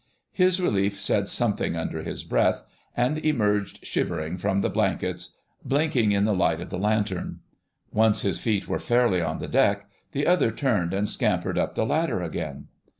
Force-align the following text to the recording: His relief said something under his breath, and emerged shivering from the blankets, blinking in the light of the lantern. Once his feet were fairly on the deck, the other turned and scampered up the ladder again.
His 0.31 0.59
relief 0.59 0.99
said 0.99 1.29
something 1.29 1.75
under 1.75 2.01
his 2.01 2.23
breath, 2.23 2.63
and 2.97 3.19
emerged 3.19 3.85
shivering 3.85 4.37
from 4.37 4.61
the 4.61 4.69
blankets, 4.71 5.37
blinking 5.63 6.11
in 6.11 6.25
the 6.25 6.33
light 6.33 6.59
of 6.59 6.71
the 6.71 6.79
lantern. 6.79 7.41
Once 7.91 8.23
his 8.23 8.39
feet 8.39 8.67
were 8.67 8.79
fairly 8.79 9.21
on 9.21 9.37
the 9.37 9.47
deck, 9.47 9.87
the 10.11 10.25
other 10.25 10.49
turned 10.49 10.91
and 10.91 11.07
scampered 11.07 11.59
up 11.59 11.75
the 11.75 11.85
ladder 11.85 12.19
again. 12.23 12.69